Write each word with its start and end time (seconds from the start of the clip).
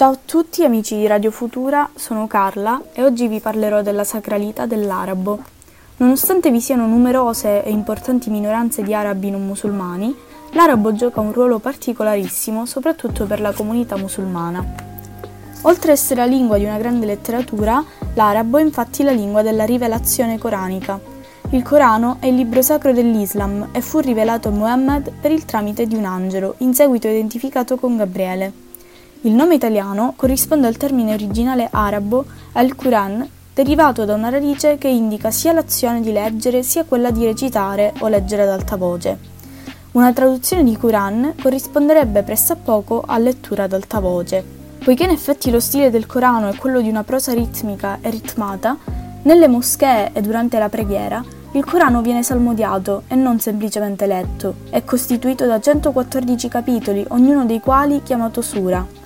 Ciao 0.00 0.12
a 0.12 0.18
tutti 0.24 0.64
amici 0.64 0.96
di 0.96 1.06
Radio 1.06 1.30
Futura, 1.30 1.86
sono 1.94 2.26
Carla 2.26 2.80
e 2.94 3.04
oggi 3.04 3.28
vi 3.28 3.38
parlerò 3.38 3.82
della 3.82 4.02
sacralità 4.02 4.64
dell'arabo. 4.64 5.38
Nonostante 5.98 6.50
vi 6.50 6.58
siano 6.58 6.86
numerose 6.86 7.62
e 7.62 7.68
importanti 7.68 8.30
minoranze 8.30 8.82
di 8.82 8.94
arabi 8.94 9.30
non 9.30 9.44
musulmani, 9.44 10.16
l'arabo 10.52 10.94
gioca 10.94 11.20
un 11.20 11.34
ruolo 11.34 11.58
particolarissimo 11.58 12.64
soprattutto 12.64 13.26
per 13.26 13.42
la 13.42 13.52
comunità 13.52 13.98
musulmana. 13.98 14.64
Oltre 15.64 15.92
ad 15.92 15.98
essere 15.98 16.20
la 16.22 16.26
lingua 16.26 16.56
di 16.56 16.64
una 16.64 16.78
grande 16.78 17.04
letteratura, 17.04 17.84
l'arabo 18.14 18.56
è 18.56 18.62
infatti 18.62 19.02
la 19.02 19.12
lingua 19.12 19.42
della 19.42 19.64
rivelazione 19.66 20.38
coranica. 20.38 20.98
Il 21.50 21.62
Corano 21.62 22.16
è 22.20 22.26
il 22.26 22.36
libro 22.36 22.62
sacro 22.62 22.94
dell'Islam 22.94 23.68
e 23.70 23.82
fu 23.82 23.98
rivelato 23.98 24.48
a 24.48 24.52
Muhammad 24.52 25.12
per 25.20 25.30
il 25.30 25.44
tramite 25.44 25.86
di 25.86 25.94
un 25.94 26.06
angelo, 26.06 26.54
in 26.60 26.72
seguito 26.72 27.06
identificato 27.06 27.76
con 27.76 27.98
Gabriele. 27.98 28.68
Il 29.22 29.32
nome 29.32 29.56
italiano 29.56 30.14
corrisponde 30.16 30.66
al 30.66 30.78
termine 30.78 31.12
originale 31.12 31.68
arabo 31.70 32.24
al-Quran, 32.52 33.28
derivato 33.52 34.06
da 34.06 34.14
una 34.14 34.30
radice 34.30 34.78
che 34.78 34.88
indica 34.88 35.30
sia 35.30 35.52
l'azione 35.52 36.00
di 36.00 36.10
leggere 36.10 36.62
sia 36.62 36.84
quella 36.84 37.10
di 37.10 37.26
recitare 37.26 37.92
o 37.98 38.08
leggere 38.08 38.42
ad 38.42 38.48
alta 38.48 38.76
voce. 38.76 39.18
Una 39.92 40.14
traduzione 40.14 40.64
di 40.64 40.74
Quran 40.74 41.34
corrisponderebbe 41.38 42.22
pressappoco 42.22 43.02
a 43.06 43.18
lettura 43.18 43.64
ad 43.64 43.74
alta 43.74 44.00
voce. 44.00 44.42
Poiché 44.82 45.04
in 45.04 45.10
effetti 45.10 45.50
lo 45.50 45.60
stile 45.60 45.90
del 45.90 46.06
Corano 46.06 46.48
è 46.48 46.56
quello 46.56 46.80
di 46.80 46.88
una 46.88 47.04
prosa 47.04 47.34
ritmica 47.34 47.98
e 48.00 48.08
ritmata, 48.08 48.78
nelle 49.24 49.48
moschee 49.48 50.12
e 50.14 50.22
durante 50.22 50.58
la 50.58 50.70
preghiera 50.70 51.22
il 51.52 51.64
Corano 51.64 52.00
viene 52.00 52.22
salmodiato 52.22 53.02
e 53.08 53.16
non 53.16 53.40
semplicemente 53.40 54.06
letto. 54.06 54.54
È 54.70 54.84
costituito 54.84 55.46
da 55.46 55.60
114 55.60 56.48
capitoli, 56.48 57.04
ognuno 57.08 57.44
dei 57.44 57.58
quali 57.60 58.02
chiamato 58.02 58.40
sura. 58.40 58.99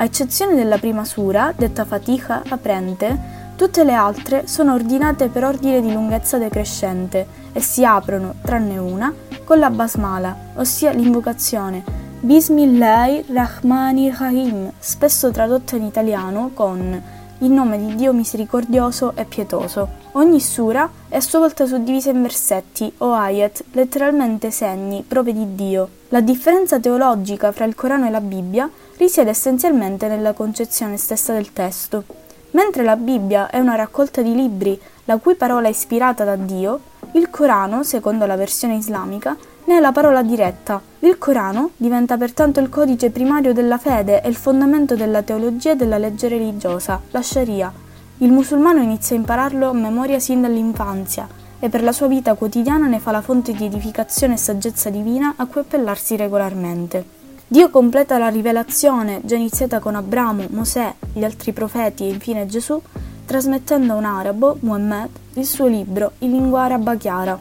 A 0.00 0.04
eccezione 0.04 0.54
della 0.54 0.78
prima 0.78 1.04
sura, 1.04 1.52
detta 1.54 1.84
Fatiha 1.84 2.44
aprente, 2.48 3.52
tutte 3.54 3.84
le 3.84 3.92
altre 3.92 4.46
sono 4.46 4.72
ordinate 4.72 5.28
per 5.28 5.44
ordine 5.44 5.82
di 5.82 5.92
lunghezza 5.92 6.38
decrescente 6.38 7.26
e 7.52 7.60
si 7.60 7.84
aprono, 7.84 8.36
tranne 8.40 8.78
una, 8.78 9.12
con 9.44 9.58
la 9.58 9.68
basmala, 9.68 10.34
ossia 10.54 10.92
l'invocazione 10.92 11.84
Bismillahirrahmanirrahim, 12.20 14.72
spesso 14.78 15.30
tradotta 15.30 15.76
in 15.76 15.82
italiano 15.82 16.52
con 16.54 17.02
in 17.42 17.52
nome 17.52 17.78
di 17.78 17.94
Dio 17.94 18.14
misericordioso 18.14 19.12
e 19.14 19.26
pietoso. 19.26 19.86
Ogni 20.12 20.40
sura 20.40 20.90
è 21.08 21.16
a 21.16 21.20
sua 21.20 21.40
volta 21.40 21.66
suddivisa 21.66 22.08
in 22.08 22.22
versetti 22.22 22.90
o 22.98 23.12
ayat, 23.12 23.64
letteralmente 23.72 24.50
segni, 24.50 25.04
prove 25.06 25.34
di 25.34 25.54
Dio. 25.54 25.88
La 26.08 26.22
differenza 26.22 26.80
teologica 26.80 27.52
fra 27.52 27.66
il 27.66 27.74
Corano 27.74 28.06
e 28.06 28.10
la 28.10 28.22
Bibbia 28.22 28.70
risiede 29.00 29.30
essenzialmente 29.30 30.08
nella 30.08 30.34
concezione 30.34 30.98
stessa 30.98 31.32
del 31.32 31.54
testo. 31.54 32.04
Mentre 32.50 32.82
la 32.82 32.96
Bibbia 32.96 33.48
è 33.48 33.58
una 33.58 33.74
raccolta 33.74 34.20
di 34.20 34.34
libri 34.34 34.78
la 35.04 35.16
cui 35.16 35.36
parola 35.36 35.68
è 35.68 35.70
ispirata 35.70 36.22
da 36.24 36.36
Dio, 36.36 36.80
il 37.12 37.30
Corano, 37.30 37.82
secondo 37.82 38.26
la 38.26 38.36
versione 38.36 38.74
islamica, 38.74 39.34
ne 39.64 39.76
è 39.78 39.80
la 39.80 39.90
parola 39.90 40.22
diretta. 40.22 40.82
Il 40.98 41.16
Corano 41.16 41.70
diventa 41.78 42.18
pertanto 42.18 42.60
il 42.60 42.68
codice 42.68 43.08
primario 43.08 43.54
della 43.54 43.78
fede 43.78 44.20
e 44.20 44.28
il 44.28 44.36
fondamento 44.36 44.94
della 44.94 45.22
teologia 45.22 45.70
e 45.70 45.76
della 45.76 45.96
legge 45.96 46.28
religiosa, 46.28 47.00
la 47.10 47.22
Sharia. 47.22 47.72
Il 48.18 48.30
musulmano 48.30 48.82
inizia 48.82 49.16
a 49.16 49.18
impararlo 49.18 49.70
a 49.70 49.72
memoria 49.72 50.18
sin 50.18 50.42
dall'infanzia 50.42 51.26
e 51.58 51.70
per 51.70 51.82
la 51.82 51.92
sua 51.92 52.06
vita 52.06 52.34
quotidiana 52.34 52.86
ne 52.86 52.98
fa 52.98 53.12
la 53.12 53.22
fonte 53.22 53.54
di 53.54 53.64
edificazione 53.64 54.34
e 54.34 54.36
saggezza 54.36 54.90
divina 54.90 55.34
a 55.38 55.46
cui 55.46 55.62
appellarsi 55.62 56.16
regolarmente. 56.16 57.19
Dio 57.52 57.68
completa 57.68 58.16
la 58.16 58.28
rivelazione 58.28 59.22
già 59.24 59.34
iniziata 59.34 59.80
con 59.80 59.96
Abramo, 59.96 60.44
Mosè, 60.50 60.94
gli 61.12 61.24
altri 61.24 61.52
profeti 61.52 62.04
e 62.04 62.10
infine 62.10 62.46
Gesù, 62.46 62.80
trasmettendo 63.26 63.92
a 63.92 63.96
un 63.96 64.04
arabo, 64.04 64.58
Muhammad, 64.60 65.08
il 65.32 65.44
suo 65.44 65.66
libro 65.66 66.12
in 66.18 66.30
lingua 66.30 66.62
araba 66.62 66.94
chiara. 66.94 67.36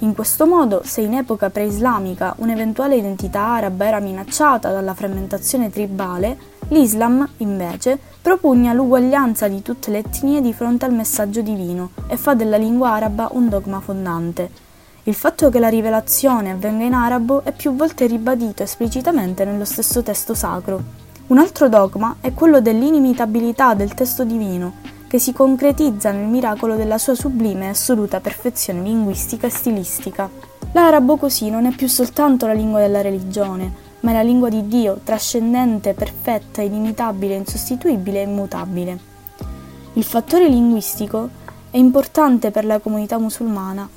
In 0.00 0.12
questo 0.12 0.44
modo, 0.44 0.80
se 0.82 1.02
in 1.02 1.14
epoca 1.14 1.50
preislamica 1.50 2.34
un'eventuale 2.38 2.96
identità 2.96 3.42
araba 3.42 3.86
era 3.86 4.00
minacciata 4.00 4.72
dalla 4.72 4.94
frammentazione 4.94 5.70
tribale, 5.70 6.36
l'Islam, 6.70 7.24
invece, 7.36 7.96
propugna 8.20 8.72
l'uguaglianza 8.72 9.46
di 9.46 9.62
tutte 9.62 9.92
le 9.92 9.98
etnie 9.98 10.40
di 10.40 10.52
fronte 10.52 10.84
al 10.84 10.92
messaggio 10.92 11.42
divino 11.42 11.90
e 12.08 12.16
fa 12.16 12.34
della 12.34 12.56
lingua 12.56 12.90
araba 12.90 13.28
un 13.30 13.48
dogma 13.48 13.78
fondante 13.78 14.66
il 15.08 15.14
fatto 15.14 15.48
che 15.48 15.58
la 15.58 15.70
rivelazione 15.70 16.50
avvenga 16.50 16.84
in 16.84 16.92
arabo 16.92 17.42
è 17.42 17.52
più 17.52 17.74
volte 17.74 18.06
ribadito 18.06 18.62
esplicitamente 18.62 19.46
nello 19.46 19.64
stesso 19.64 20.02
testo 20.02 20.34
sacro. 20.34 20.82
Un 21.28 21.38
altro 21.38 21.70
dogma 21.70 22.16
è 22.20 22.34
quello 22.34 22.60
dell'inimitabilità 22.60 23.72
del 23.72 23.94
testo 23.94 24.24
divino, 24.24 24.74
che 25.08 25.18
si 25.18 25.32
concretizza 25.32 26.10
nel 26.12 26.26
miracolo 26.26 26.76
della 26.76 26.98
sua 26.98 27.14
sublime 27.14 27.64
e 27.64 27.68
assoluta 27.70 28.20
perfezione 28.20 28.82
linguistica 28.82 29.46
e 29.46 29.50
stilistica. 29.50 30.28
L'arabo 30.72 31.16
così 31.16 31.48
non 31.48 31.64
è 31.64 31.74
più 31.74 31.88
soltanto 31.88 32.46
la 32.46 32.52
lingua 32.52 32.80
della 32.80 33.00
religione, 33.00 33.72
ma 34.00 34.10
è 34.10 34.12
la 34.12 34.22
lingua 34.22 34.50
di 34.50 34.68
Dio, 34.68 35.00
trascendente, 35.02 35.94
perfetta, 35.94 36.60
inimitabile, 36.60 37.34
insostituibile 37.34 38.20
e 38.20 38.24
immutabile. 38.24 38.98
Il 39.94 40.04
fattore 40.04 40.50
linguistico 40.50 41.30
è 41.70 41.78
importante 41.78 42.50
per 42.50 42.66
la 42.66 42.78
comunità 42.78 43.18
musulmana 43.18 43.88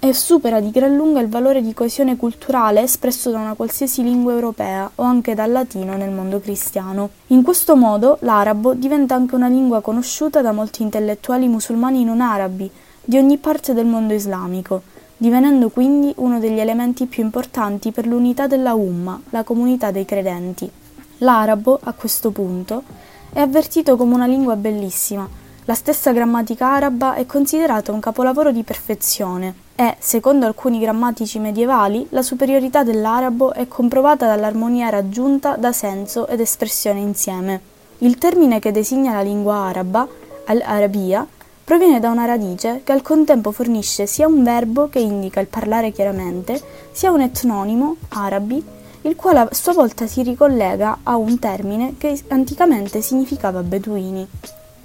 e 0.00 0.14
supera 0.14 0.60
di 0.60 0.70
gran 0.70 0.94
lunga 0.94 1.20
il 1.20 1.28
valore 1.28 1.60
di 1.60 1.74
coesione 1.74 2.16
culturale 2.16 2.82
espresso 2.82 3.30
da 3.30 3.38
una 3.38 3.54
qualsiasi 3.54 4.04
lingua 4.04 4.32
europea 4.32 4.88
o 4.94 5.02
anche 5.02 5.34
dal 5.34 5.50
latino 5.50 5.96
nel 5.96 6.10
mondo 6.10 6.38
cristiano. 6.38 7.10
In 7.28 7.42
questo 7.42 7.74
modo 7.74 8.18
l'arabo 8.20 8.74
diventa 8.74 9.16
anche 9.16 9.34
una 9.34 9.48
lingua 9.48 9.80
conosciuta 9.80 10.40
da 10.40 10.52
molti 10.52 10.82
intellettuali 10.82 11.48
musulmani 11.48 12.04
non 12.04 12.20
arabi 12.20 12.70
di 13.04 13.18
ogni 13.18 13.38
parte 13.38 13.74
del 13.74 13.86
mondo 13.86 14.14
islamico, 14.14 14.82
divenendo 15.16 15.68
quindi 15.68 16.12
uno 16.18 16.38
degli 16.38 16.60
elementi 16.60 17.06
più 17.06 17.24
importanti 17.24 17.90
per 17.90 18.06
l'unità 18.06 18.46
della 18.46 18.74
Umma, 18.74 19.20
la 19.30 19.42
comunità 19.42 19.90
dei 19.90 20.04
credenti. 20.04 20.70
L'arabo, 21.18 21.76
a 21.82 21.92
questo 21.92 22.30
punto, 22.30 22.84
è 23.32 23.40
avvertito 23.40 23.96
come 23.96 24.14
una 24.14 24.26
lingua 24.26 24.54
bellissima, 24.54 25.28
la 25.64 25.74
stessa 25.74 26.12
grammatica 26.12 26.68
araba 26.68 27.14
è 27.14 27.26
considerata 27.26 27.90
un 27.90 27.98
capolavoro 27.98 28.52
di 28.52 28.62
perfezione 28.62 29.66
e, 29.80 29.94
secondo 30.00 30.44
alcuni 30.44 30.80
grammatici 30.80 31.38
medievali, 31.38 32.04
la 32.10 32.22
superiorità 32.22 32.82
dell'arabo 32.82 33.52
è 33.52 33.68
comprovata 33.68 34.26
dall'armonia 34.26 34.88
raggiunta 34.88 35.54
da 35.54 35.70
senso 35.70 36.26
ed 36.26 36.40
espressione 36.40 36.98
insieme. 36.98 37.60
Il 37.98 38.18
termine 38.18 38.58
che 38.58 38.72
designa 38.72 39.12
la 39.12 39.20
lingua 39.20 39.54
araba, 39.54 40.04
al-arabia, 40.46 41.24
proviene 41.62 42.00
da 42.00 42.10
una 42.10 42.24
radice 42.24 42.80
che 42.82 42.90
al 42.90 43.02
contempo 43.02 43.52
fornisce 43.52 44.06
sia 44.06 44.26
un 44.26 44.42
verbo 44.42 44.88
che 44.88 44.98
indica 44.98 45.38
il 45.38 45.46
parlare 45.46 45.92
chiaramente, 45.92 46.60
sia 46.90 47.12
un 47.12 47.20
etnonimo, 47.20 47.94
arabi, 48.08 48.60
il 49.02 49.14
quale 49.14 49.38
a 49.38 49.48
sua 49.52 49.74
volta 49.74 50.08
si 50.08 50.24
ricollega 50.24 50.98
a 51.04 51.14
un 51.14 51.38
termine 51.38 51.94
che 51.98 52.20
anticamente 52.30 53.00
significava 53.00 53.62
beduini. 53.62 54.26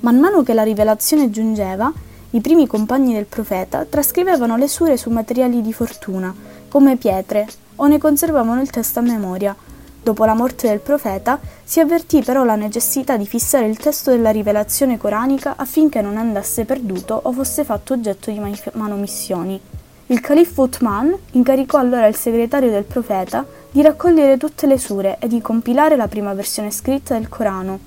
Man 0.02 0.20
mano 0.20 0.44
che 0.44 0.54
la 0.54 0.62
rivelazione 0.62 1.31
giungeva, 1.31 1.92
i 2.36 2.42
primi 2.42 2.66
compagni 2.66 3.14
del 3.14 3.26
profeta 3.26 3.86
trascrivevano 3.86 4.58
le 4.58 4.68
sure 4.68 4.98
su 4.98 5.12
materiali 5.12 5.62
di 5.62 5.72
fortuna, 5.72 6.34
come 6.68 6.98
pietre, 6.98 7.48
o 7.76 7.86
ne 7.86 8.00
conservavano 8.00 8.60
il 8.60 8.72
testo 8.72 8.98
a 8.98 9.04
memoria. 9.04 9.56
Dopo 10.02 10.26
la 10.26 10.34
morte 10.34 10.68
del 10.68 10.80
profeta 10.80 11.40
si 11.64 11.80
avvertì 11.80 12.24
però 12.24 12.44
la 12.44 12.56
necessità 12.56 13.18
di 13.18 13.28
fissare 13.28 13.68
il 13.68 13.78
testo 13.78 14.10
della 14.10 14.32
rivelazione 14.32 14.98
coranica 14.98 15.54
affinché 15.58 16.02
non 16.02 16.18
andasse 16.18 16.66
perduto 16.66 17.20
o 17.22 17.32
fosse 17.32 17.64
fatto 17.64 17.94
oggetto 17.94 18.32
di 18.32 18.42
manomissioni. 18.74 19.62
Il 20.08 20.20
califfo 20.20 20.64
Uthman 20.64 21.16
incaricò 21.34 21.78
allora 21.78 22.08
il 22.08 22.16
segretario 22.16 22.72
del 22.72 22.84
profeta 22.84 23.46
di 23.70 23.84
raccogliere 23.84 24.38
tutte 24.38 24.66
le 24.66 24.80
sure 24.80 25.18
e 25.20 25.28
di 25.28 25.40
compilare 25.40 25.96
la 25.96 26.08
prima 26.08 26.34
versione 26.34 26.72
scritta 26.72 27.14
del 27.14 27.30
Corano. 27.30 27.80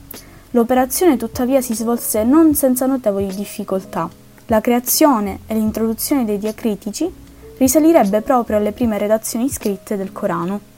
L'operazione 0.53 1.17
tuttavia 1.17 1.61
si 1.61 1.75
svolse 1.75 2.23
non 2.23 2.55
senza 2.55 2.87
notevoli 2.87 3.35
difficoltà. 3.35 4.09
La 4.49 4.61
creazione 4.61 5.41
e 5.49 5.55
l'introduzione 5.55 6.25
dei 6.25 6.39
diacritici 6.39 7.13
risalirebbe 7.59 8.21
proprio 8.21 8.59
alle 8.59 8.71
prime 8.71 8.97
redazioni 8.97 9.49
scritte 9.49 9.97
del 9.97 10.13
Corano. 10.13 10.76